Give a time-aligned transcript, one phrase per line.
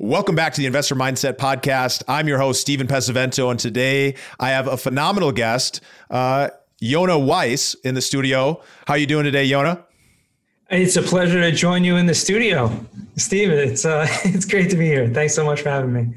[0.00, 2.04] Welcome back to the Investor Mindset Podcast.
[2.06, 7.74] I'm your host, Stephen Pesavento, and today I have a phenomenal guest, uh, Yonah Weiss,
[7.82, 8.62] in the studio.
[8.86, 9.84] How are you doing today, Yonah?
[10.70, 12.70] It's a pleasure to join you in the studio,
[13.16, 13.58] Stephen.
[13.58, 15.08] It's uh, it's great to be here.
[15.08, 16.14] Thanks so much for having me.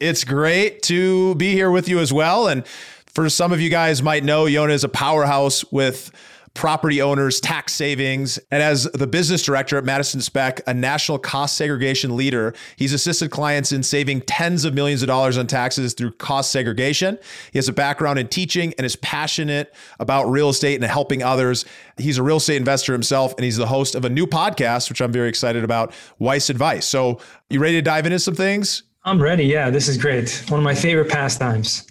[0.00, 2.48] It's great to be here with you as well.
[2.48, 2.66] And
[3.06, 6.10] for some of you guys might know, Yonah is a powerhouse with
[6.54, 8.38] property owners, tax savings.
[8.50, 13.30] And as the business director at Madison Spec, a national cost segregation leader, he's assisted
[13.30, 17.18] clients in saving tens of millions of dollars on taxes through cost segregation.
[17.52, 21.64] He has a background in teaching and is passionate about real estate and helping others.
[21.98, 25.00] He's a real estate investor himself, and he's the host of a new podcast, which
[25.00, 26.86] I'm very excited about, Weiss Advice.
[26.86, 28.84] So, you ready to dive into some things?
[29.04, 29.44] I'm ready.
[29.44, 30.44] Yeah, this is great.
[30.48, 31.86] One of my favorite pastimes.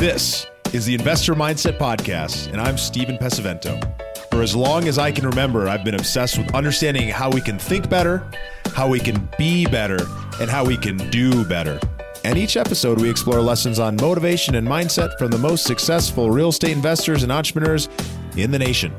[0.00, 3.78] This is the Investor Mindset Podcast, and I'm Stephen Pesavento.
[4.30, 7.58] For as long as I can remember, I've been obsessed with understanding how we can
[7.58, 8.26] think better,
[8.74, 9.98] how we can be better,
[10.40, 11.78] and how we can do better.
[12.24, 16.48] And each episode, we explore lessons on motivation and mindset from the most successful real
[16.48, 17.90] estate investors and entrepreneurs
[18.38, 18.94] in the nation.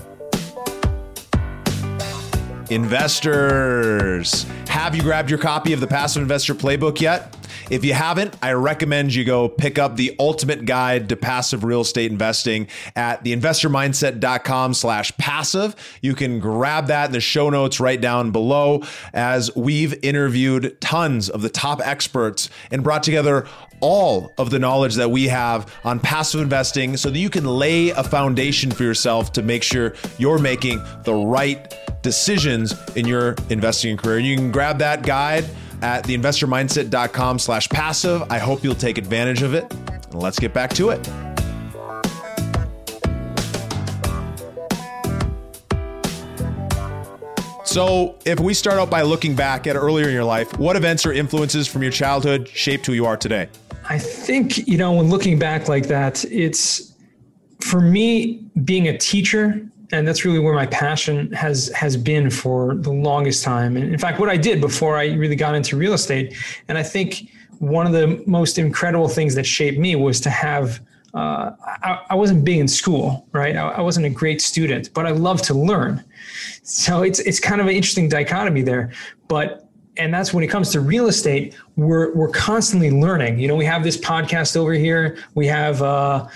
[2.69, 7.35] Investors, have you grabbed your copy of the Passive Investor Playbook yet?
[7.71, 11.79] If you haven't, I recommend you go pick up the ultimate guide to passive real
[11.79, 15.73] estate investing at theinvestormindset.com slash passive.
[16.01, 21.29] You can grab that in the show notes right down below as we've interviewed tons
[21.29, 23.47] of the top experts and brought together
[23.79, 27.91] all of the knowledge that we have on passive investing so that you can lay
[27.91, 33.95] a foundation for yourself to make sure you're making the right decisions in your investing
[33.95, 34.19] career.
[34.19, 35.45] You can grab that guide
[35.81, 38.23] at theinvestormindset.com slash passive.
[38.29, 39.71] I hope you'll take advantage of it.
[39.71, 41.09] And let's get back to it.
[47.71, 51.05] So, if we start out by looking back at earlier in your life, what events
[51.05, 53.47] or influences from your childhood shaped who you are today?
[53.87, 56.93] I think, you know, when looking back like that, it's
[57.61, 62.75] for me being a teacher and that's really where my passion has has been for
[62.75, 63.77] the longest time.
[63.77, 66.35] And in fact, what I did before I really got into real estate,
[66.67, 67.29] and I think
[67.59, 70.81] one of the most incredible things that shaped me was to have.
[71.13, 71.51] Uh,
[71.83, 73.57] I, I, wasn't big in school, right?
[73.57, 76.01] I, I wasn't a great student, but I love to learn.
[76.63, 78.93] So it's it's kind of an interesting dichotomy there.
[79.27, 79.67] But
[80.01, 83.65] and that's when it comes to real estate we're we're constantly learning you know we
[83.65, 86.27] have this podcast over here we have uh,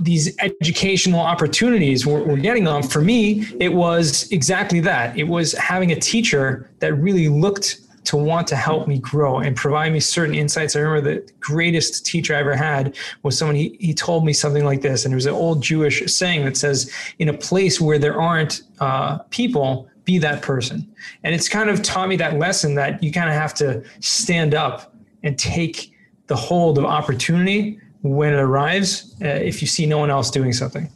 [0.00, 5.52] these educational opportunities we're, we're getting on for me it was exactly that it was
[5.52, 9.98] having a teacher that really looked to want to help me grow and provide me
[9.98, 10.76] certain insights.
[10.76, 14.64] I remember the greatest teacher I ever had was someone, he, he told me something
[14.64, 15.04] like this.
[15.04, 18.62] And it was an old Jewish saying that says, in a place where there aren't
[18.78, 20.86] uh, people, be that person.
[21.22, 24.54] And it's kind of taught me that lesson that you kind of have to stand
[24.54, 25.92] up and take
[26.26, 30.52] the hold of opportunity when it arrives uh, if you see no one else doing
[30.52, 30.90] something.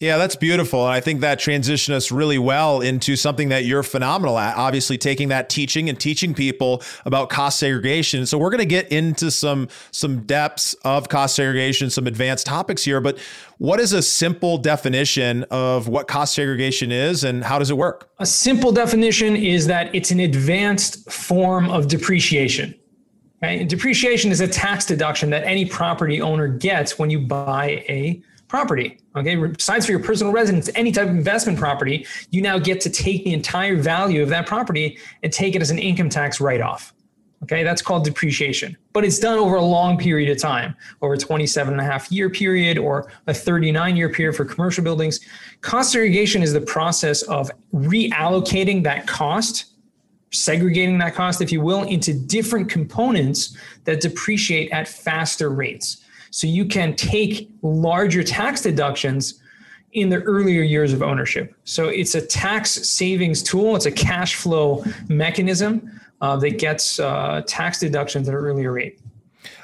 [0.00, 0.84] Yeah, that's beautiful.
[0.86, 4.96] And I think that transitioned us really well into something that you're phenomenal at, obviously
[4.96, 8.24] taking that teaching and teaching people about cost segregation.
[8.24, 12.84] So we're going to get into some some depths of cost segregation, some advanced topics
[12.84, 13.18] here, but
[13.58, 18.08] what is a simple definition of what cost segregation is and how does it work?
[18.20, 22.72] A simple definition is that it's an advanced form of depreciation.
[23.42, 23.64] Okay?
[23.64, 28.98] Depreciation is a tax deduction that any property owner gets when you buy a property.
[29.14, 32.90] Okay, besides for your personal residence, any type of investment property, you now get to
[32.90, 36.60] take the entire value of that property and take it as an income tax write
[36.60, 36.94] off.
[37.44, 38.76] Okay, that's called depreciation.
[38.92, 42.10] But it's done over a long period of time, over a 27 and a half
[42.10, 45.20] year period or a 39 year period for commercial buildings.
[45.60, 49.66] Cost segregation is the process of reallocating that cost,
[50.32, 56.04] segregating that cost, if you will, into different components that depreciate at faster rates.
[56.30, 59.40] So you can take larger tax deductions
[59.92, 61.54] in the earlier years of ownership.
[61.64, 67.42] So it's a tax savings tool, it's a cash flow mechanism uh, that gets uh,
[67.46, 69.00] tax deductions at an earlier rate.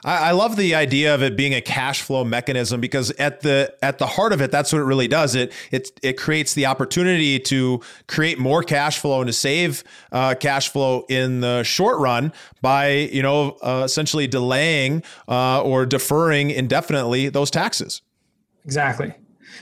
[0.04, 3.98] I, love the idea of it being a cash flow mechanism because at the at
[3.98, 5.34] the heart of it, that's what it really does.
[5.34, 10.34] It it it creates the opportunity to create more cash flow and to save uh,
[10.34, 16.50] cash flow in the short run by you know uh, essentially delaying uh, or deferring
[16.50, 18.02] indefinitely those taxes.
[18.66, 19.14] Exactly.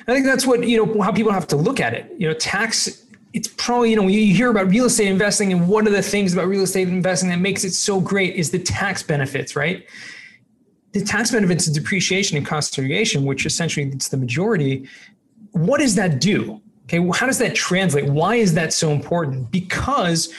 [0.09, 2.13] I think that's what you know how people have to look at it.
[2.19, 5.87] You know, tax it's probably you know you hear about real estate investing and one
[5.87, 9.03] of the things about real estate investing that makes it so great is the tax
[9.03, 9.87] benefits right
[10.93, 14.89] the tax benefits of depreciation and cost segregation which essentially it's the majority
[15.53, 18.05] what does that do Okay, well, how does that translate?
[18.07, 19.51] Why is that so important?
[19.51, 20.33] Because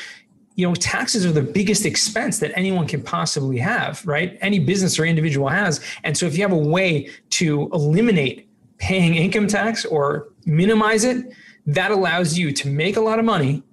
[0.56, 5.00] you know taxes are the biggest expense that anyone can possibly have right any business
[5.00, 8.48] or individual has and so if you have a way to eliminate
[8.78, 11.34] paying income tax or minimize it
[11.66, 13.64] that allows you to make a lot of money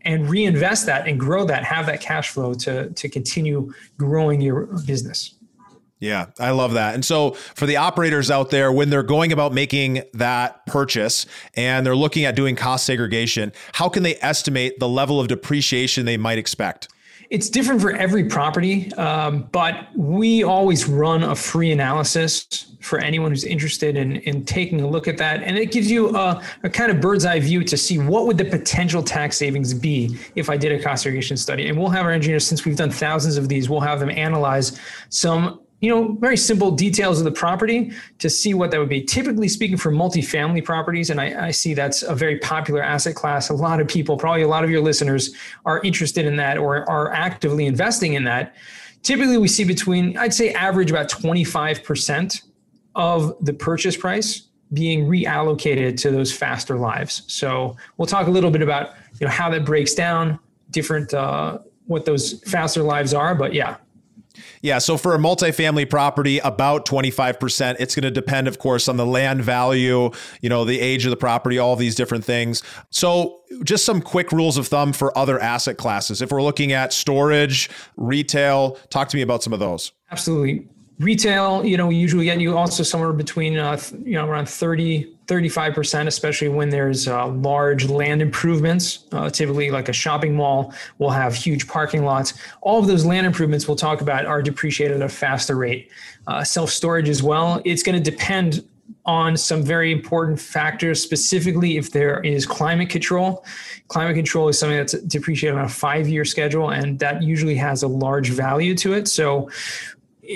[0.00, 4.66] and reinvest that and grow that have that cash flow to to continue growing your
[4.84, 5.35] business
[5.98, 6.94] yeah, I love that.
[6.94, 11.86] And so for the operators out there, when they're going about making that purchase and
[11.86, 16.18] they're looking at doing cost segregation, how can they estimate the level of depreciation they
[16.18, 16.88] might expect?
[17.28, 23.32] It's different for every property, um, but we always run a free analysis for anyone
[23.32, 25.42] who's interested in, in taking a look at that.
[25.42, 28.38] And it gives you a, a kind of bird's eye view to see what would
[28.38, 31.66] the potential tax savings be if I did a cost segregation study.
[31.68, 34.78] And we'll have our engineers, since we've done thousands of these, we'll have them analyze
[35.08, 39.02] some you know, very simple details of the property to see what that would be.
[39.02, 43.50] Typically speaking, for multifamily properties, and I, I, see that's a very popular asset class.
[43.50, 45.34] A lot of people, probably a lot of your listeners,
[45.66, 48.56] are interested in that or are actively investing in that.
[49.02, 52.42] Typically, we see between, I'd say, average about 25%
[52.94, 57.22] of the purchase price being reallocated to those faster lives.
[57.26, 60.38] So we'll talk a little bit about you know how that breaks down,
[60.70, 63.34] different uh, what those faster lives are.
[63.34, 63.76] But yeah,
[64.62, 64.78] yeah.
[64.78, 67.76] So for a multifamily property, about 25%.
[67.78, 70.10] It's going to depend, of course, on the land value,
[70.40, 72.62] you know, the age of the property, all these different things.
[72.90, 76.22] So just some quick rules of thumb for other asset classes.
[76.22, 79.92] If we're looking at storage, retail, talk to me about some of those.
[80.10, 80.68] Absolutely.
[80.98, 86.06] Retail, you know, usually get you also somewhere between, uh, you know, around 30, 35%,
[86.06, 89.04] especially when there's uh, large land improvements.
[89.12, 92.34] Uh, typically, like a shopping mall will have huge parking lots.
[92.60, 95.90] All of those land improvements we'll talk about are depreciated at a faster rate.
[96.26, 97.60] Uh, Self storage as well.
[97.64, 98.64] It's going to depend
[99.04, 103.44] on some very important factors, specifically if there is climate control.
[103.88, 107.82] Climate control is something that's depreciated on a five year schedule, and that usually has
[107.82, 109.08] a large value to it.
[109.08, 109.48] So,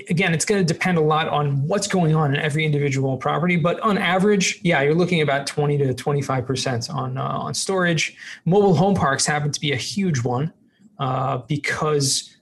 [0.09, 3.57] again, it's going to depend a lot on what's going on in every individual property.
[3.57, 8.17] But on average, yeah, you're looking about 20 to 25 percent on uh, on storage.
[8.45, 10.53] Mobile home parks happen to be a huge one
[10.99, 12.37] uh, because,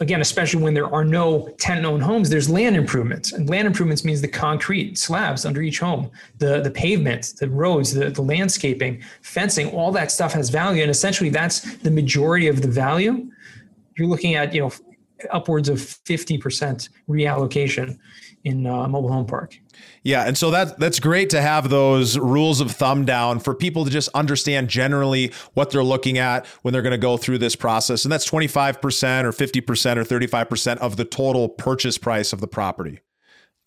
[0.00, 4.20] again, especially when there are no tenant-owned homes, there's land improvements, and land improvements means
[4.20, 9.70] the concrete slabs under each home, the the pavement, the roads, the the landscaping, fencing,
[9.70, 13.30] all that stuff has value, and essentially that's the majority of the value.
[13.96, 14.72] You're looking at you know
[15.30, 17.98] upwards of 50% reallocation
[18.44, 19.56] in uh, mobile home park.
[20.02, 23.84] Yeah, and so that that's great to have those rules of thumb down for people
[23.84, 27.56] to just understand generally what they're looking at when they're going to go through this
[27.56, 28.04] process.
[28.04, 33.00] And that's 25% or 50% or 35% of the total purchase price of the property.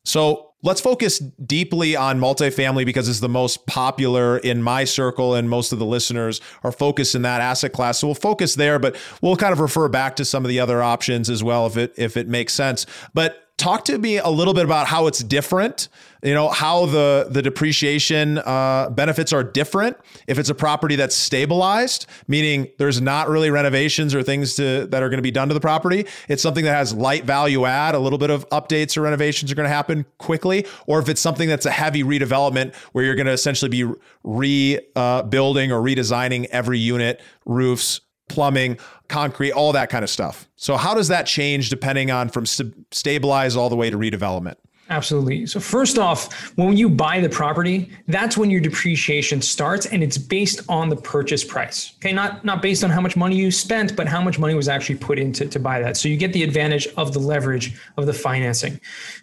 [0.04, 5.50] So let's focus deeply on multifamily because it's the most popular in my circle, and
[5.50, 8.00] most of the listeners are focused in that asset class.
[8.00, 10.81] So we'll focus there, but we'll kind of refer back to some of the other
[10.81, 12.85] options as well if it if it makes sense.
[13.13, 15.88] But talk to me a little bit about how it's different
[16.24, 19.98] you know how the the depreciation uh, benefits are different
[20.28, 25.04] if it's a property that's stabilized meaning there's not really renovations or things to that
[25.04, 26.06] are going to be done to the property.
[26.28, 29.56] It's something that has light value add a little bit of updates or renovations are
[29.56, 33.28] going to happen quickly or if it's something that's a heavy redevelopment where you're going
[33.28, 33.84] to essentially be
[34.24, 38.77] rebuilding uh, or redesigning every unit roofs plumbing,
[39.08, 40.48] concrete, all that kind of stuff.
[40.55, 44.55] So how does that change depending on from st- stabilize all the way to redevelopment?
[44.89, 45.48] Absolutely.
[45.48, 50.17] So first off, when you buy the property, that's when your depreciation starts and it's
[50.17, 51.94] based on the purchase price.
[51.98, 54.67] Okay, not not based on how much money you spent, but how much money was
[54.67, 55.98] actually put into to buy that.
[55.98, 58.79] So you get the advantage of the leverage of the financing.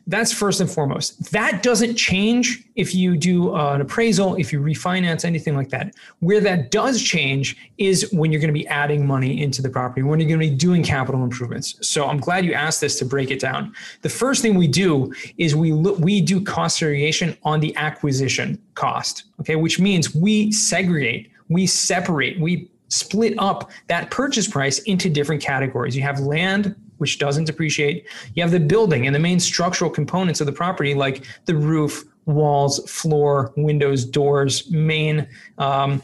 [0.08, 1.30] That's first and foremost.
[1.30, 5.94] That doesn't change if you do uh, an appraisal, if you refinance, anything like that.
[6.20, 10.02] Where that does change is when you're going to be adding money into the property,
[10.02, 11.76] when you're going to be doing capital improvements.
[11.86, 13.74] So I'm glad you asked this to break it down.
[14.02, 18.60] The first thing we do is we look, we do cost segregation on the acquisition
[18.74, 19.24] cost.
[19.40, 25.42] Okay, which means we segregate, we separate, we split up that purchase price into different
[25.42, 25.96] categories.
[25.96, 28.06] You have land, which doesn't depreciate.
[28.34, 32.04] You have the building and the main structural components of the property, like the roof,
[32.26, 36.02] walls, floor, windows, doors, main, um,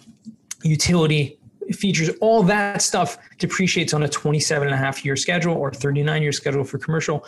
[0.62, 1.38] utility
[1.72, 6.22] features, all that stuff depreciates on a 27 and a half year schedule or 39
[6.22, 7.24] year schedule for commercial.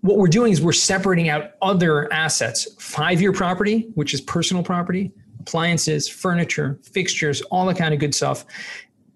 [0.00, 4.62] What we're doing is we're separating out other assets, five year property, which is personal
[4.62, 8.44] property, appliances, furniture, fixtures, all that kind of good stuff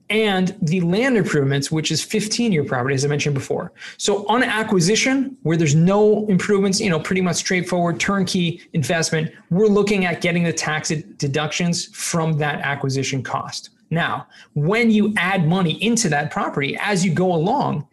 [0.08, 3.72] and the land improvements, which is 15 year property, as I mentioned before.
[3.96, 9.66] So on acquisition, where there's no improvements, you know, pretty much straightforward turnkey investment, we're
[9.66, 13.70] looking at getting the tax deductions from that acquisition cost.
[13.90, 17.86] Now, when you add money into that property as you go along,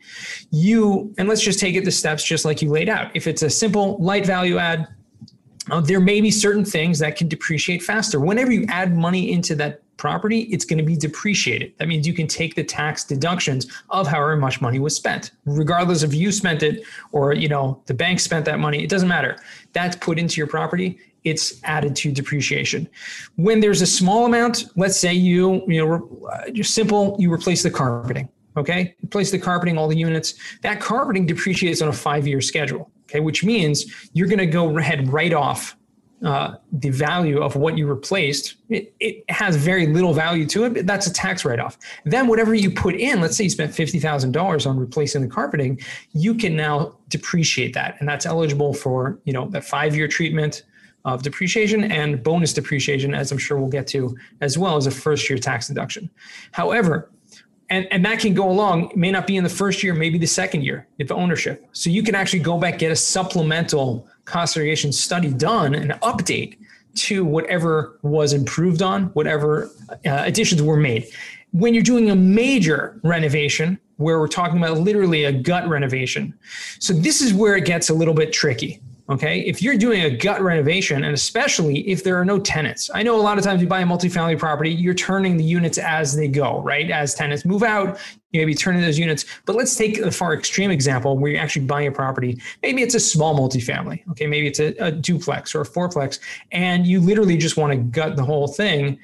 [0.49, 3.11] you, and let's just take it the steps just like you laid out.
[3.15, 4.87] If it's a simple light value add,
[5.69, 8.19] uh, there may be certain things that can depreciate faster.
[8.19, 11.73] Whenever you add money into that property, it's going to be depreciated.
[11.77, 16.03] That means you can take the tax deductions of however much money was spent, regardless
[16.03, 18.83] if you spent it or you know the bank spent that money.
[18.83, 19.37] It doesn't matter.
[19.73, 20.99] That's put into your property.
[21.23, 22.89] It's added to depreciation.
[23.35, 27.63] When there's a small amount, let's say you you know uh, just simple, you replace
[27.63, 28.29] the carpeting.
[28.55, 30.35] Okay, replace the carpeting, all the units.
[30.61, 32.91] That carpeting depreciates on a five-year schedule.
[33.03, 35.75] Okay, which means you're going to go ahead right off
[36.23, 40.87] uh, the value of what you replaced, it, it, has very little value to it.
[40.87, 41.77] that's a tax write off.
[42.05, 45.79] Then, whatever you put in, let's say you spent $50,000 on replacing the carpeting,
[46.13, 47.97] you can now depreciate that.
[47.99, 50.63] And that's eligible for you know that five year treatment
[51.05, 54.91] of depreciation and bonus depreciation, as I'm sure we'll get to, as well as a
[54.91, 56.09] first year tax deduction.
[56.53, 57.09] However,
[57.73, 60.27] and, and that can go along, may not be in the first year, maybe the
[60.27, 61.67] second year if ownership.
[61.71, 66.57] So you can actually go back, get a supplemental cost segregation study done, an update
[66.95, 71.07] to whatever was improved on, whatever uh, additions were made.
[71.49, 76.33] When you're doing a major renovation, where we're talking about literally a gut renovation,
[76.77, 79.41] so this is where it gets a little bit tricky Okay.
[79.41, 83.17] If you're doing a gut renovation, and especially if there are no tenants, I know
[83.17, 86.29] a lot of times you buy a multifamily property, you're turning the units as they
[86.29, 86.89] go, right?
[86.89, 87.99] As tenants move out,
[88.31, 89.25] you may be turning those units.
[89.45, 92.41] But let's take a far extreme example where you're actually buying a property.
[92.61, 94.07] Maybe it's a small multifamily.
[94.11, 94.25] Okay.
[94.25, 96.19] Maybe it's a, a duplex or a fourplex,
[96.53, 98.99] and you literally just want to gut the whole thing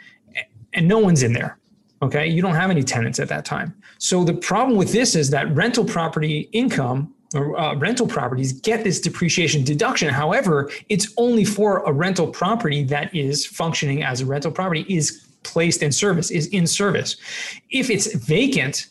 [0.74, 1.58] and no one's in there.
[2.02, 2.26] Okay.
[2.26, 3.76] You don't have any tenants at that time.
[3.98, 9.00] So the problem with this is that rental property income uh, rental properties get this
[9.00, 10.10] depreciation deduction.
[10.10, 15.28] However, it's only for a rental property that is functioning as a rental property, is
[15.44, 17.18] placed in service, is in service.
[17.70, 18.88] If it's vacant,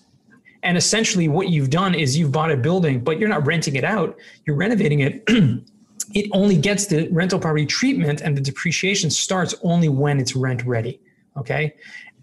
[0.62, 3.84] and essentially what you've done is you've bought a building, but you're not renting it
[3.84, 5.22] out, you're renovating it.
[6.14, 10.64] it only gets the rental property treatment and the depreciation starts only when it's rent
[10.64, 11.00] ready.
[11.36, 11.74] Okay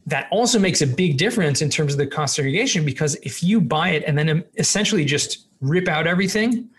[0.06, 3.60] that also makes a big difference in terms of the cost segregation because if you
[3.60, 6.70] buy it and then essentially just rip out everything,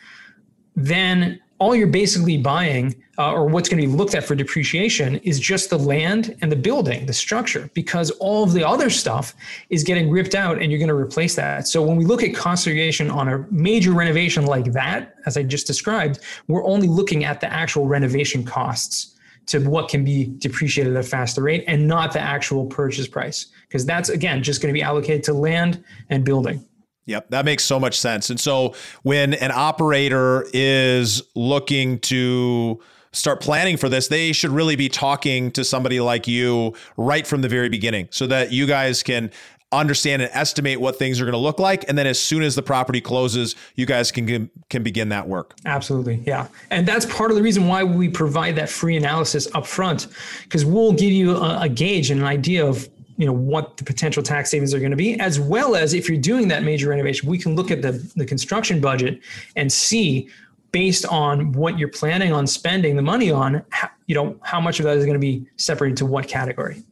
[0.77, 5.17] then all you're basically buying uh, or what's going to be looked at for depreciation
[5.17, 9.35] is just the land and the building, the structure, because all of the other stuff
[9.71, 11.67] is getting ripped out and you're going to replace that.
[11.67, 15.43] So when we look at cost segregation on a major renovation like that, as I
[15.43, 19.16] just described, we're only looking at the actual renovation costs
[19.47, 23.47] to what can be depreciated at a faster rate and not the actual purchase price
[23.69, 26.65] because that's again just going to be allocated to land and building
[27.07, 28.31] Yep, that makes so much sense.
[28.31, 32.81] And so when an operator is looking to
[33.13, 37.43] start planning for this, they should really be talking to somebody like you right from
[37.43, 39.31] the very beginning so that you guys can
[39.73, 42.55] understand and estimate what things are going to look like and then as soon as
[42.55, 45.55] the property closes you guys can can begin that work.
[45.65, 46.47] Absolutely yeah.
[46.71, 50.07] And that's part of the reason why we provide that free analysis up front
[50.45, 53.85] because we'll give you a, a gauge and an idea of you know what the
[53.85, 56.91] potential tax savings are going to be as well as if you're doing that major
[56.91, 59.21] renovation we can look at the, the construction budget
[59.57, 60.29] and see
[60.71, 64.79] based on what you're planning on spending the money on how, you know how much
[64.79, 66.85] of that is going to be separated to what category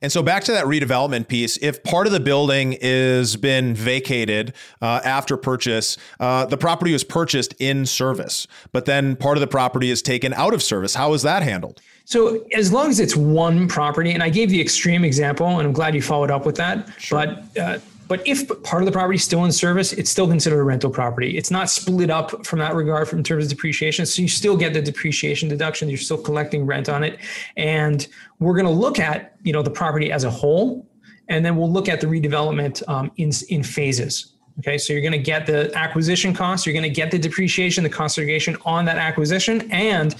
[0.00, 4.54] and so back to that redevelopment piece, if part of the building is been vacated
[4.80, 9.46] uh, after purchase, uh, the property was purchased in service, but then part of the
[9.46, 10.94] property is taken out of service.
[10.94, 11.80] How is that handled?
[12.04, 15.72] So as long as it's one property, and I gave the extreme example, and I'm
[15.72, 16.88] glad you followed up with that.
[16.98, 17.24] Sure.
[17.24, 17.78] But uh,
[18.12, 20.90] but if part of the property is still in service, it's still considered a rental
[20.90, 21.38] property.
[21.38, 24.04] It's not split up from that regard from terms of depreciation.
[24.04, 25.88] So you still get the depreciation deduction.
[25.88, 27.18] You're still collecting rent on it.
[27.56, 28.06] And
[28.38, 30.86] we're going to look at, you know, the property as a whole.
[31.30, 34.34] And then we'll look at the redevelopment um, in, in phases.
[34.58, 37.82] Okay, so you're going to get the acquisition cost, you're going to get the depreciation,
[37.82, 40.16] the cost segregation on that acquisition, and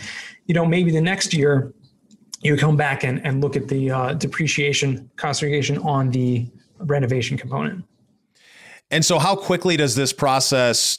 [0.46, 1.74] you know maybe the next year
[2.40, 6.50] you come back and, and look at the uh, depreciation cost segregation on the
[6.84, 7.84] renovation component.
[8.90, 10.98] And so, how quickly does this process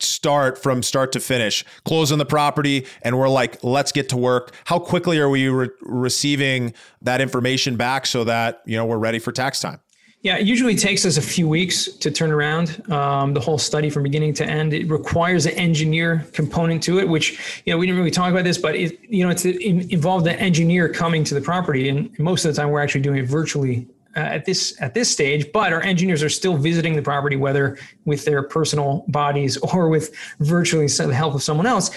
[0.00, 1.64] start from start to finish?
[1.84, 4.54] Closing the property, and we're like, let's get to work.
[4.64, 6.72] How quickly are we re- receiving
[7.02, 9.80] that information back so that you know we're ready for tax time?
[10.22, 13.90] Yeah, it usually takes us a few weeks to turn around um, the whole study
[13.90, 14.72] from beginning to end.
[14.72, 18.44] It requires an engineer component to it, which you know we didn't really talk about
[18.44, 19.56] this, but it you know it's it
[19.90, 23.18] involved an engineer coming to the property, and most of the time we're actually doing
[23.18, 27.02] it virtually uh, at this at this stage, but our engineers are still visiting the
[27.02, 31.90] property, whether with their personal bodies or with virtually the help of someone else.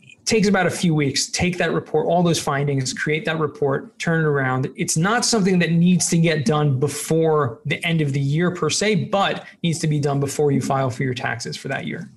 [0.00, 1.26] It takes about a few weeks.
[1.26, 4.70] Take that report, all those findings, create that report, turn it around.
[4.76, 8.70] It's not something that needs to get done before the end of the year per
[8.70, 12.08] se, but needs to be done before you file for your taxes for that year.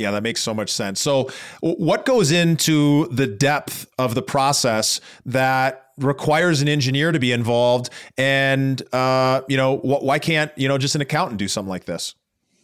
[0.00, 0.98] Yeah, that makes so much sense.
[0.98, 1.28] So,
[1.60, 7.90] what goes into the depth of the process that requires an engineer to be involved?
[8.16, 11.84] And uh, you know, wh- why can't you know just an accountant do something like
[11.84, 12.14] this?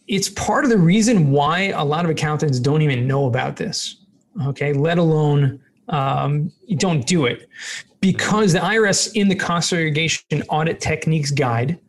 [0.07, 3.95] It's part of the reason why a lot of accountants don't even know about this.
[4.47, 7.47] Okay, let alone um, don't do it
[8.01, 11.79] because the IRS in the cost segregation audit techniques guide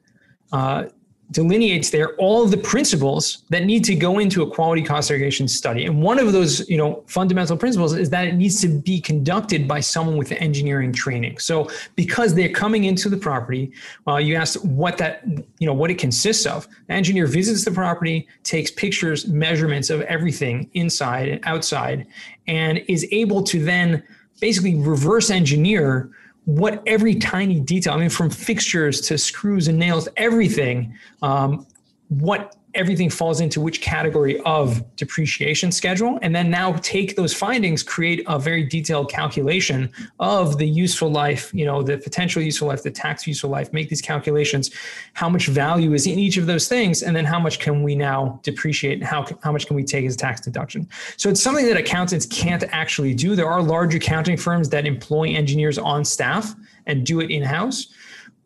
[0.52, 0.84] uh,
[1.30, 5.46] delineates there all of the principles that need to go into a quality cost segregation
[5.46, 5.84] study.
[5.84, 9.68] And one of those, you know, fundamental principles is that it needs to be conducted
[9.68, 11.38] by someone with engineering training.
[11.38, 13.72] So because they're coming into the property,
[14.06, 15.22] well, you asked what that,
[15.58, 16.66] you know, what it consists of.
[16.86, 22.06] The engineer visits the property, takes pictures, measurements of everything inside and outside,
[22.46, 24.02] and is able to then
[24.40, 26.10] basically reverse engineer
[26.48, 31.66] what every tiny detail, I mean, from fixtures to screws and nails, everything, um,
[32.08, 36.18] what everything falls into which category of depreciation schedule.
[36.22, 41.52] And then now take those findings create a very detailed calculation of the useful life
[41.54, 44.70] you know the potential useful life the tax useful life make these calculations
[45.14, 47.94] how much value is in each of those things and then how much can we
[47.94, 50.88] now depreciate how, how much can we take as tax deduction.
[51.16, 53.34] So it's something that accountants can't actually do.
[53.34, 56.54] There are large accounting firms that employ engineers on staff
[56.86, 57.88] and do it in-house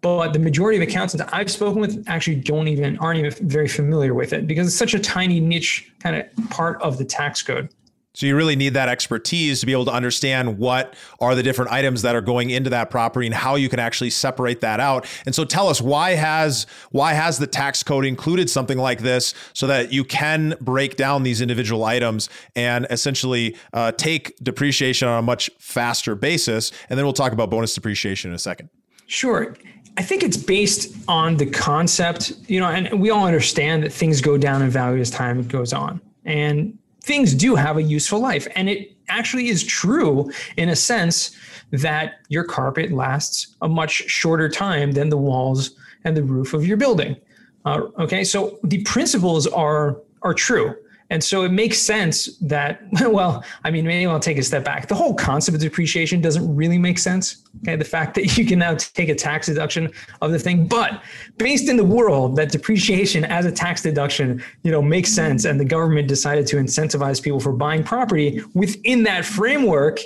[0.02, 3.68] but the majority of accountants that I've spoken with actually don't even aren't even very
[3.68, 7.42] familiar with it because it's such a tiny niche kind of part of the tax
[7.42, 7.71] code.
[8.14, 11.71] So you really need that expertise to be able to understand what are the different
[11.71, 15.06] items that are going into that property and how you can actually separate that out.
[15.25, 19.32] And so tell us why has why has the tax code included something like this
[19.54, 25.18] so that you can break down these individual items and essentially uh, take depreciation on
[25.18, 26.71] a much faster basis.
[26.90, 28.68] And then we'll talk about bonus depreciation in a second.
[29.06, 29.54] Sure.
[29.96, 34.20] I think it's based on the concept, you know, and we all understand that things
[34.20, 36.00] go down in value as time goes on.
[36.24, 38.46] And things do have a useful life.
[38.55, 41.37] And it actually is true in a sense
[41.72, 45.72] that your carpet lasts a much shorter time than the walls
[46.05, 47.16] and the roof of your building.
[47.64, 50.74] Uh, okay, so the principles are are true.
[51.12, 54.88] And so it makes sense that, well, I mean, maybe I'll take a step back.
[54.88, 57.44] The whole concept of depreciation doesn't really make sense.
[57.59, 57.77] Okay.
[57.77, 61.03] The fact that you can now take a tax deduction of the thing, but
[61.37, 65.44] based in the world that depreciation as a tax deduction, you know, makes sense.
[65.44, 70.01] And the government decided to incentivize people for buying property within that framework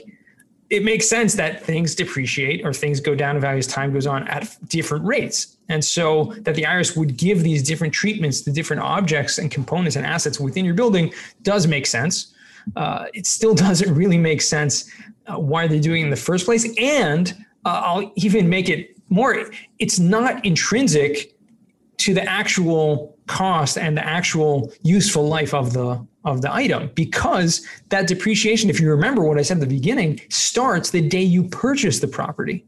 [0.68, 4.06] it makes sense that things depreciate or things go down in value as time goes
[4.06, 5.56] on at different rates.
[5.68, 9.96] And so that the IRS would give these different treatments to different objects and components
[9.96, 12.34] and assets within your building does make sense.
[12.74, 14.90] Uh, it still doesn't really make sense
[15.26, 16.68] uh, why they're doing it in the first place.
[16.78, 17.32] And
[17.64, 21.36] uh, I'll even make it more, it's not intrinsic
[21.98, 27.64] to the actual cost and the actual useful life of the of the item because
[27.88, 31.44] that depreciation, if you remember what I said at the beginning, starts the day you
[31.44, 32.66] purchase the property.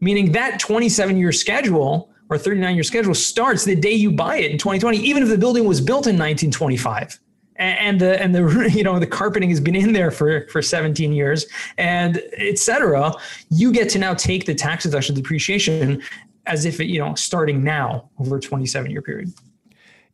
[0.00, 4.50] Meaning that 27 year schedule or 39 year schedule starts the day you buy it
[4.50, 7.18] in 2020, even if the building was built in 1925
[7.56, 11.12] and the and the you know the carpeting has been in there for for 17
[11.12, 13.12] years and etc
[13.50, 16.02] you get to now take the tax deduction depreciation
[16.46, 19.32] as if it you know starting now over a 27 year period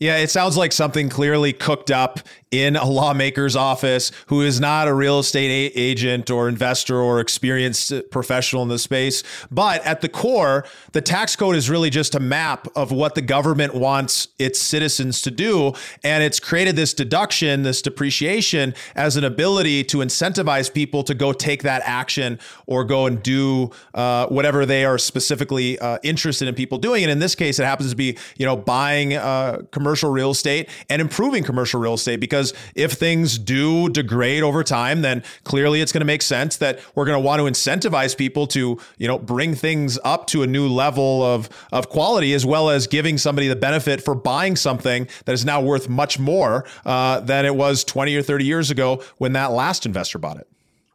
[0.00, 4.88] yeah, it sounds like something clearly cooked up in a lawmaker's office who is not
[4.88, 9.22] a real estate a- agent or investor or experienced professional in the space.
[9.50, 13.22] But at the core, the tax code is really just a map of what the
[13.22, 15.74] government wants its citizens to do.
[16.02, 21.32] And it's created this deduction, this depreciation as an ability to incentivize people to go
[21.32, 26.54] take that action or go and do uh, whatever they are specifically uh, interested in
[26.54, 27.02] people doing.
[27.02, 30.30] And in this case, it happens to be, you know, buying uh, commercial commercial real
[30.30, 32.37] estate and improving commercial real estate because
[32.74, 37.04] if things do degrade over time, then clearly it's going to make sense that we're
[37.04, 40.68] going to want to incentivize people to, you know, bring things up to a new
[40.68, 45.32] level of, of quality as well as giving somebody the benefit for buying something that
[45.32, 49.32] is now worth much more uh, than it was 20 or 30 years ago when
[49.32, 50.46] that last investor bought it.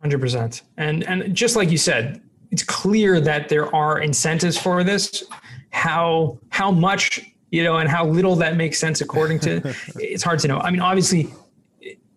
[0.04, 0.62] 100%.
[0.78, 5.24] And, and just like you said, it's clear that there are incentives for this.
[5.72, 7.22] How, how much
[7.54, 9.62] you know, and how little that makes sense according to
[9.98, 10.58] it's hard to know.
[10.58, 11.32] I mean, obviously,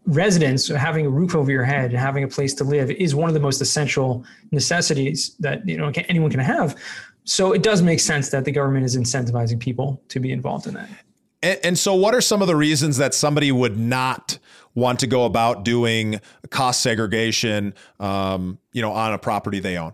[0.06, 3.28] residence, having a roof over your head, and having a place to live is one
[3.28, 6.74] of the most essential necessities that you know anyone can have.
[7.24, 10.72] so it does make sense that the government is incentivizing people to be involved in
[10.72, 10.88] that.
[11.42, 14.38] And, and, so, what are some of the reasons that somebody would not
[14.74, 16.18] want to go about doing
[16.48, 19.92] cost segregation, um, you know, on a property they own?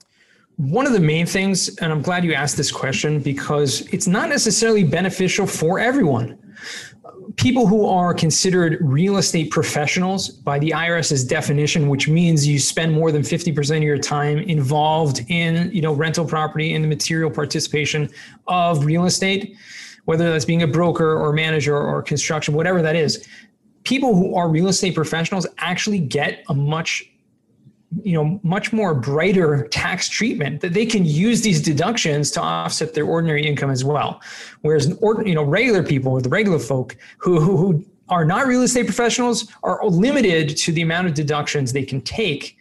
[0.57, 4.29] One of the main things, and I'm glad you asked this question because it's not
[4.29, 6.38] necessarily beneficial for everyone
[7.37, 12.93] people who are considered real estate professionals by the IRS's definition, which means you spend
[12.93, 17.31] more than 50% of your time involved in, you know, rental property and the material
[17.31, 18.09] participation
[18.49, 19.57] of real estate,
[20.05, 23.27] whether that's being a broker or manager or construction, whatever that is.
[23.85, 27.12] People who are real estate professionals actually get a much
[28.03, 32.95] you know much more brighter tax treatment that they can use these deductions to offset
[32.95, 34.21] their ordinary income as well.
[34.63, 34.89] Whereas
[35.25, 38.87] you know regular people or the regular folk who, who, who are not real estate
[38.87, 42.57] professionals are limited to the amount of deductions they can take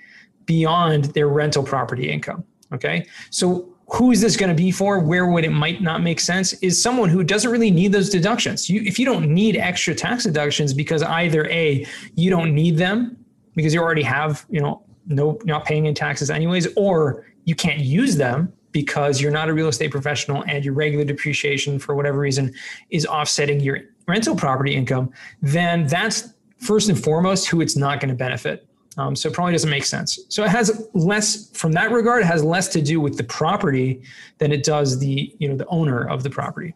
[0.45, 3.05] beyond their rental property income okay?
[3.29, 4.99] So who is this going to be for?
[4.99, 8.69] Where would it might not make sense is someone who doesn't really need those deductions.
[8.69, 13.17] You, if you don't need extra tax deductions because either a you don't need them
[13.55, 17.79] because you already have you know no not paying in taxes anyways or you can't
[17.79, 22.19] use them because you're not a real estate professional and your regular depreciation for whatever
[22.19, 22.53] reason
[22.89, 25.11] is offsetting your rental property income
[25.41, 28.67] then that's first and foremost who it's not going to benefit.
[28.97, 30.19] Um, so it probably doesn't make sense.
[30.29, 34.01] So it has less from that regard it has less to do with the property
[34.37, 36.75] than it does the you know the owner of the property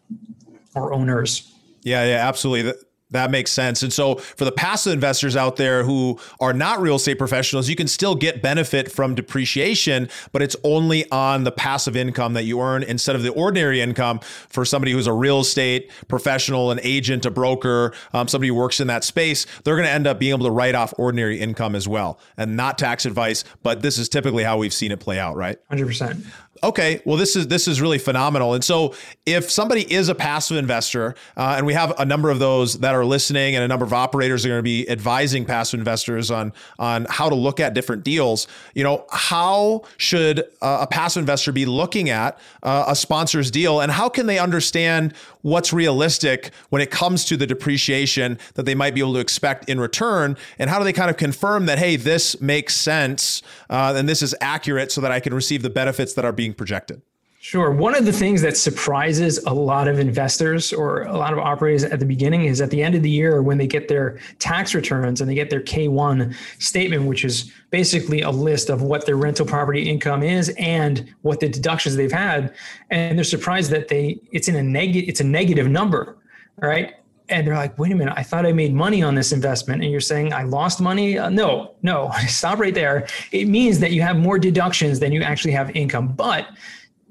[0.75, 1.53] or owners.
[1.83, 2.73] Yeah yeah absolutely
[3.15, 3.83] that makes sense.
[3.83, 7.75] And so for the passive investors out there who are not real estate professionals, you
[7.75, 12.61] can still get benefit from depreciation, but it's only on the passive income that you
[12.61, 17.25] earn instead of the ordinary income for somebody who's a real estate professional, an agent,
[17.25, 19.45] a broker, um, somebody who works in that space.
[19.63, 22.19] They're going to end up being able to write off ordinary income as well.
[22.37, 25.57] And not tax advice, but this is typically how we've seen it play out, right?
[25.71, 26.25] 100%.
[26.65, 28.55] Okay, well, this is this is really phenomenal.
[28.55, 28.95] And so,
[29.27, 32.95] if somebody is a passive investor, uh, and we have a number of those that
[32.95, 36.53] are listening, and a number of operators are going to be advising passive investors on
[36.79, 38.47] on how to look at different deals.
[38.73, 43.79] You know, how should uh, a passive investor be looking at uh, a sponsor's deal,
[43.79, 45.13] and how can they understand
[45.45, 49.69] what's realistic when it comes to the depreciation that they might be able to expect
[49.69, 53.93] in return, and how do they kind of confirm that hey, this makes sense uh,
[53.95, 56.53] and this is accurate, so that I can receive the benefits that are being being
[56.53, 57.01] projected?
[57.47, 57.69] Sure.
[57.69, 61.83] One of the things that surprises a lot of investors or a lot of operators
[61.83, 64.73] at the beginning is at the end of the year when they get their tax
[64.73, 69.15] returns and they get their K1 statement, which is basically a list of what their
[69.15, 72.51] rental property income is and what the deductions they've had.
[72.89, 76.17] And they're surprised that they it's in a negative it's a negative number.
[76.57, 76.95] Right
[77.29, 79.81] and they're like, wait a minute, I thought I made money on this investment.
[79.81, 81.17] And you're saying I lost money?
[81.17, 83.07] Uh, no, no, stop right there.
[83.31, 86.09] It means that you have more deductions than you actually have income.
[86.09, 86.47] But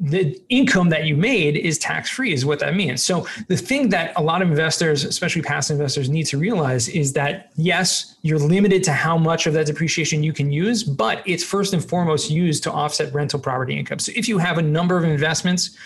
[0.01, 3.05] the income that you made is tax free, is what that means.
[3.05, 7.13] So, the thing that a lot of investors, especially passive investors, need to realize is
[7.13, 11.45] that yes, you're limited to how much of that depreciation you can use, but it's
[11.45, 14.01] first and foremost used to offset rental property income.
[14.01, 15.77] So, if you have a number of investments,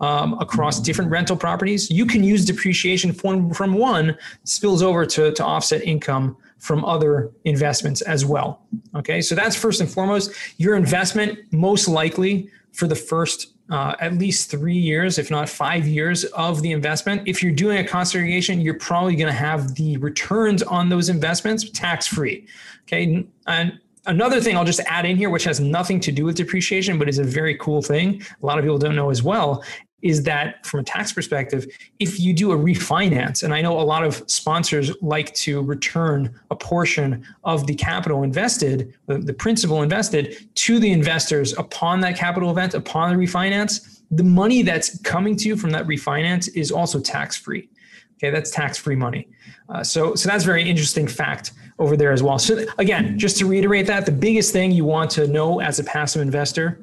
[0.00, 1.90] um, across different rental properties.
[1.90, 7.32] You can use depreciation from, from one spills over to, to offset income from other
[7.44, 8.62] investments as well.
[8.94, 10.32] Okay, so that's first and foremost.
[10.58, 15.86] Your investment, most likely for the first uh, at least three years, if not five
[15.86, 17.26] years of the investment.
[17.26, 21.08] If you're doing a cost segregation, you're probably going to have the returns on those
[21.08, 22.46] investments tax free.
[22.84, 26.36] Okay, and another thing I'll just add in here, which has nothing to do with
[26.36, 28.22] depreciation, but is a very cool thing.
[28.42, 29.62] A lot of people don't know as well,
[30.02, 31.66] is that from a tax perspective,
[31.98, 36.38] if you do a refinance, and I know a lot of sponsors like to return
[36.50, 42.16] a portion of the capital invested, the, the principal invested, to the investors upon that
[42.16, 46.70] capital event, upon the refinance, the money that's coming to you from that refinance is
[46.70, 47.68] also tax free.
[48.16, 49.28] Okay, that's tax free money.
[49.68, 52.38] Uh, so, so that's a very interesting fact over there as well.
[52.38, 55.84] So, again, just to reiterate that, the biggest thing you want to know as a
[55.84, 56.80] passive investor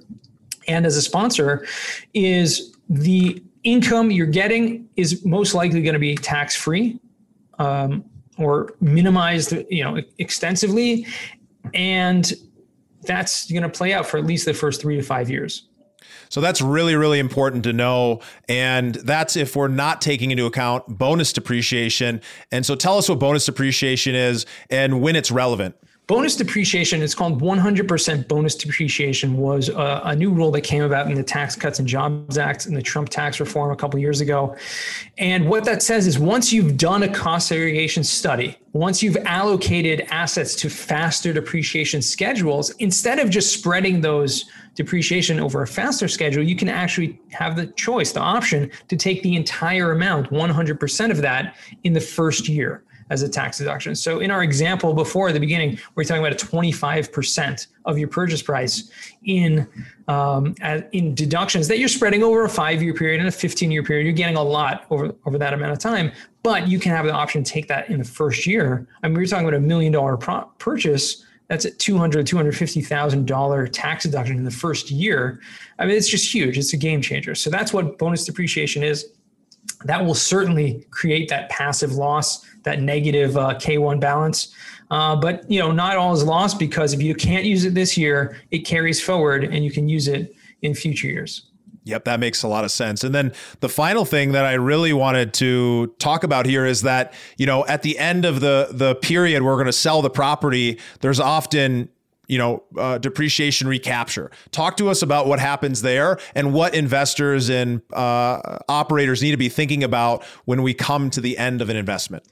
[0.67, 1.65] and as a sponsor
[2.13, 6.99] is the income you're getting is most likely going to be tax free
[7.59, 8.03] um,
[8.37, 11.05] or minimized you know extensively
[11.73, 12.33] and
[13.03, 15.67] that's going to play out for at least the first three to five years
[16.29, 18.21] so that's really, really important to know.
[18.49, 22.21] And that's if we're not taking into account bonus depreciation.
[22.51, 25.75] And so tell us what bonus depreciation is and when it's relevant.
[26.07, 31.07] Bonus depreciation it's called 100% bonus depreciation was a, a, new rule that came about
[31.07, 34.21] in the tax cuts and jobs act and the trump tax reform a couple years
[34.21, 34.55] ago.
[35.17, 40.05] And what that says is once you've done a cost segregation study once you've allocated
[40.09, 44.43] assets to faster depreciation schedules instead of just spreading those
[44.75, 49.23] depreciation over a faster schedule you can actually have the choice the option to take
[49.23, 53.95] the entire amount 100% of that in the first year as a tax deduction.
[53.95, 58.41] So in our example before the beginning, we're talking about a 25% of your purchase
[58.41, 58.89] price
[59.25, 59.67] in
[60.07, 60.55] um,
[60.91, 64.05] in deductions that you're spreading over a five-year period and a 15-year period.
[64.05, 66.11] You're getting a lot over over that amount of time,
[66.43, 68.87] but you can have the option to take that in the first year.
[69.03, 71.25] I mean, we're talking about a million dollar pro- purchase.
[71.47, 75.39] That's a $200,000, $250,000 tax deduction in the first year.
[75.77, 76.57] I mean, it's just huge.
[76.57, 77.35] It's a game changer.
[77.35, 79.11] So that's what bonus depreciation is.
[79.85, 84.53] That will certainly create that passive loss that negative uh, K1 balance.
[84.91, 87.97] Uh, but you know, not all is lost because if you can't use it this
[87.97, 91.49] year, it carries forward and you can use it in future years.
[91.85, 93.03] Yep, that makes a lot of sense.
[93.03, 97.13] And then the final thing that I really wanted to talk about here is that,
[97.37, 100.79] you know, at the end of the the period we're going to sell the property,
[101.01, 101.89] there's often
[102.27, 104.31] you know, uh, depreciation recapture.
[104.51, 109.37] Talk to us about what happens there and what investors and uh, operators need to
[109.37, 112.23] be thinking about when we come to the end of an investment.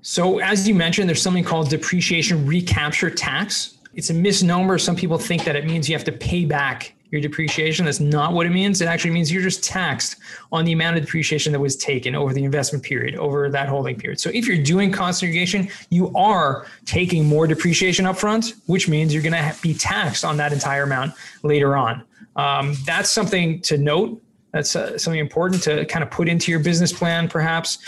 [0.00, 3.78] So, as you mentioned, there's something called depreciation recapture tax.
[3.94, 4.78] It's a misnomer.
[4.78, 7.84] Some people think that it means you have to pay back your depreciation.
[7.84, 8.80] That's not what it means.
[8.80, 10.16] It actually means you're just taxed
[10.52, 13.96] on the amount of depreciation that was taken over the investment period, over that holding
[13.96, 14.20] period.
[14.20, 19.22] So if you're doing cost segregation, you are taking more depreciation upfront, which means you're
[19.22, 22.04] going to be taxed on that entire amount later on.
[22.36, 26.60] Um, that's something to note that's uh, something important to kind of put into your
[26.60, 27.78] business plan, perhaps.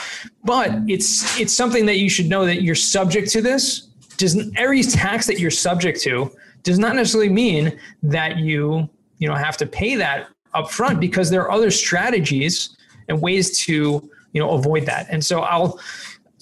[0.44, 3.88] But it's it's something that you should know that you're subject to this.
[4.18, 6.30] Doesn't every tax that you're subject to
[6.62, 8.88] does not necessarily mean that you
[9.20, 12.76] you know have to pay that upfront because there are other strategies
[13.08, 15.06] and ways to you know avoid that.
[15.10, 15.78] And so I'll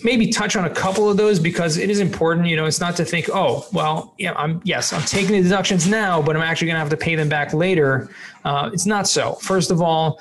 [0.05, 2.47] maybe touch on a couple of those because it is important.
[2.47, 5.87] You know, it's not to think, oh, well, yeah, I'm yes, I'm taking the deductions
[5.87, 8.09] now, but I'm actually going to have to pay them back later.
[8.45, 9.35] Uh, it's not so.
[9.35, 10.21] First of all,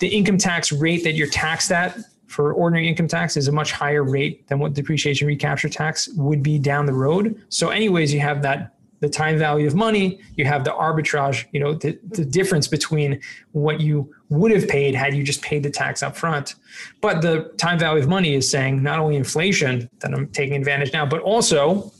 [0.00, 3.72] the income tax rate that you're taxed at for ordinary income tax is a much
[3.72, 7.40] higher rate than what depreciation recapture tax would be down the road.
[7.50, 11.58] So, anyways, you have that the time value of money, you have the arbitrage, you
[11.58, 15.70] know, the, the difference between what you would have paid had you just paid the
[15.70, 16.54] tax up front.
[17.00, 20.92] But the time value of money is saying not only inflation that I'm taking advantage
[20.92, 21.90] now, but also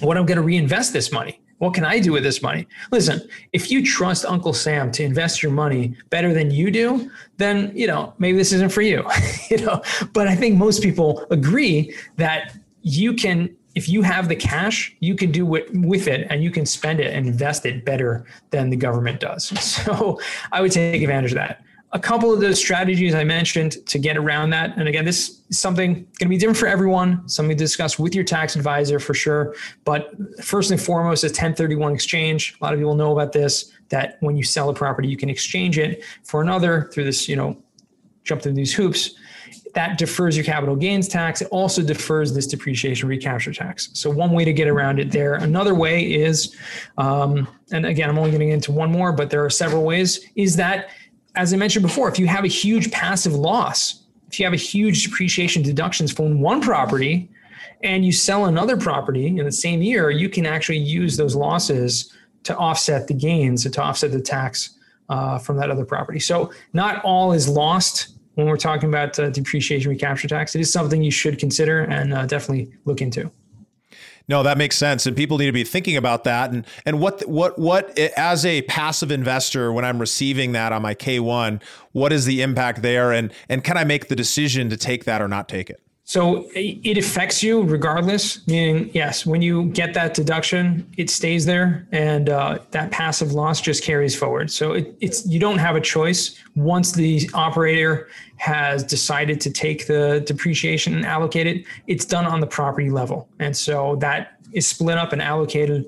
[0.00, 1.40] what I'm going to reinvest this money.
[1.58, 2.68] What can I do with this money?
[2.92, 7.72] Listen, if you trust Uncle Sam to invest your money better than you do, then
[7.74, 9.02] you know maybe this isn't for you.
[9.50, 9.80] you know,
[10.12, 15.14] but I think most people agree that you can if you have the cash, you
[15.14, 18.70] can do what with it and you can spend it and invest it better than
[18.70, 19.52] the government does.
[19.74, 20.20] So
[20.52, 21.62] I would take advantage of that.
[21.92, 24.76] A couple of those strategies I mentioned to get around that.
[24.76, 28.14] And again, this is something going to be different for everyone, something to discuss with
[28.14, 29.54] your tax advisor for sure.
[29.84, 32.56] But first and foremost, a 1031 exchange.
[32.60, 35.28] A lot of people know about this, that when you sell a property, you can
[35.28, 37.56] exchange it for another through this, you know,
[38.22, 39.14] jump through these hoops
[39.74, 41.42] that defers your capital gains tax.
[41.42, 43.90] It also defers this depreciation recapture tax.
[43.92, 45.34] So one way to get around it there.
[45.34, 46.56] Another way is,
[46.96, 50.26] um, and again, I'm only getting into one more, but there are several ways.
[50.36, 50.90] Is that,
[51.34, 54.56] as I mentioned before, if you have a huge passive loss, if you have a
[54.56, 57.28] huge depreciation deductions from one property,
[57.82, 62.12] and you sell another property in the same year, you can actually use those losses
[62.44, 66.18] to offset the gains and to offset the tax uh, from that other property.
[66.18, 70.54] So not all is lost when we're talking about uh, depreciation recapture tax.
[70.54, 73.30] It is something you should consider and uh, definitely look into.
[74.26, 76.50] No, that makes sense, and people need to be thinking about that.
[76.50, 80.94] And and what what what as a passive investor, when I'm receiving that on my
[80.94, 85.04] K1, what is the impact there, and and can I make the decision to take
[85.04, 85.83] that or not take it?
[86.06, 88.46] So it affects you regardless.
[88.46, 93.62] Meaning, yes, when you get that deduction, it stays there, and uh, that passive loss
[93.62, 94.50] just carries forward.
[94.50, 96.38] So it, it's you don't have a choice.
[96.56, 102.40] Once the operator has decided to take the depreciation and allocate it, it's done on
[102.40, 105.86] the property level, and so that is split up and allocated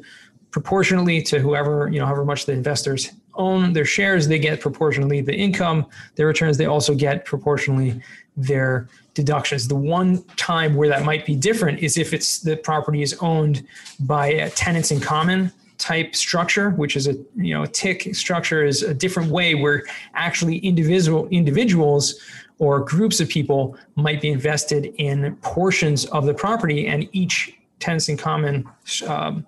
[0.50, 4.28] proportionally to whoever you know, however much the investors own their shares.
[4.28, 6.56] They get proportionally the income, their returns.
[6.56, 8.00] They also get proportionally
[8.34, 9.66] their deductions.
[9.66, 13.66] The one time where that might be different is if it's the property is owned
[13.98, 18.64] by a tenants in common type structure, which is a you know a TIC structure
[18.64, 19.82] is a different way where
[20.14, 22.20] actually individual individuals
[22.58, 28.08] or groups of people might be invested in portions of the property and each tenants
[28.08, 28.66] in common
[29.06, 29.46] um,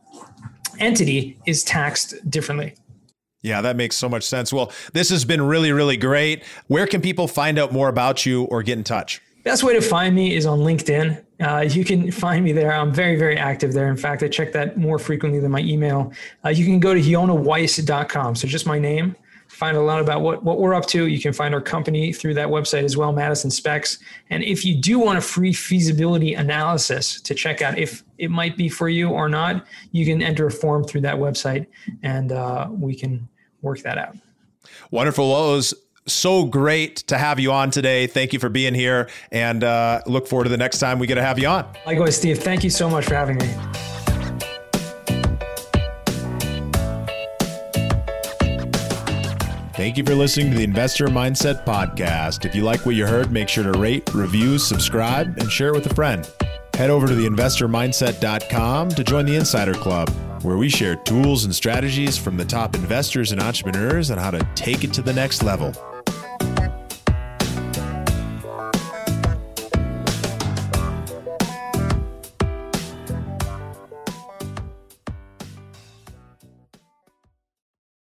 [0.79, 2.75] entity is taxed differently.
[3.43, 4.53] Yeah, that makes so much sense.
[4.53, 6.45] Well, this has been really, really great.
[6.67, 9.23] Where can people find out more about you or get in touch?
[9.45, 11.25] Best way to find me is on LinkedIn.
[11.41, 12.73] Uh, you can find me there.
[12.73, 13.89] I'm very, very active there.
[13.89, 16.13] In fact, I check that more frequently than my email.
[16.45, 18.35] Uh, you can go to yonahweiss.com.
[18.35, 19.15] So just my name.
[19.49, 21.07] Find a lot about what, what we're up to.
[21.07, 23.99] You can find our company through that website as well, Madison Specs.
[24.29, 28.57] And if you do want a free feasibility analysis to check out if it might
[28.57, 31.67] be for you or not, you can enter a form through that website
[32.03, 33.27] and uh, we can
[33.63, 34.17] work that out.
[34.91, 35.31] Wonderful.
[35.31, 35.75] Well, it was
[36.09, 38.07] so great to have you on today.
[38.07, 41.17] Thank you for being here and uh, look forward to the next time we get
[41.17, 41.67] to have you on.
[41.87, 42.39] Likewise, Steve.
[42.39, 43.55] Thank you so much for having me.
[49.79, 52.45] Thank you for listening to the Investor Mindset Podcast.
[52.45, 55.75] If you like what you heard, make sure to rate, review, subscribe, and share it
[55.75, 56.29] with a friend.
[56.75, 60.11] Head over to theinvestormindset.com to join the Insider Club,
[60.43, 64.41] where we share tools and strategies from the top investors and entrepreneurs on how to
[64.57, 65.73] take it to the next level.